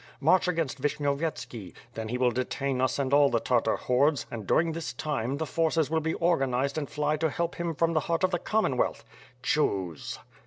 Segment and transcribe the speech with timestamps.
[0.19, 1.73] March against Vishnyov yetski.
[1.93, 5.45] Then he will detain us and all the Tartar hordes and, during this time, the
[5.45, 9.03] forces will be organized and fly to help him from the heart of the Commonwealth.
[9.43, 10.17] Choose!